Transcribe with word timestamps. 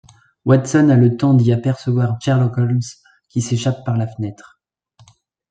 Watson 0.45 0.89
a 0.89 0.95
le 0.95 1.15
temps 1.15 1.35
d'y 1.35 1.53
apercevoir 1.53 2.17
Sherlock 2.19 2.57
Holmes 2.57 2.79
qui 3.29 3.39
s'échappe 3.43 3.85
par 3.85 3.97
la 3.97 4.07
fenêtre. 4.07 4.59